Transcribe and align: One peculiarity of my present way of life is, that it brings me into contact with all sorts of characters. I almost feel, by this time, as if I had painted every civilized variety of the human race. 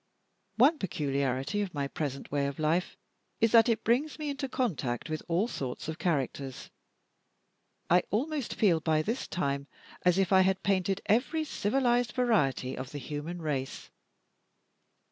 One 0.55 0.79
peculiarity 0.79 1.61
of 1.61 1.75
my 1.75 1.87
present 1.87 2.31
way 2.31 2.47
of 2.47 2.57
life 2.57 2.97
is, 3.39 3.51
that 3.51 3.69
it 3.69 3.83
brings 3.83 4.17
me 4.17 4.31
into 4.31 4.49
contact 4.49 5.11
with 5.11 5.21
all 5.27 5.47
sorts 5.47 5.87
of 5.87 5.99
characters. 5.99 6.71
I 7.87 8.01
almost 8.09 8.55
feel, 8.55 8.79
by 8.79 9.03
this 9.03 9.27
time, 9.27 9.67
as 10.01 10.17
if 10.17 10.33
I 10.33 10.41
had 10.41 10.63
painted 10.63 11.01
every 11.05 11.43
civilized 11.43 12.13
variety 12.13 12.75
of 12.75 12.89
the 12.91 12.97
human 12.97 13.43
race. 13.43 13.91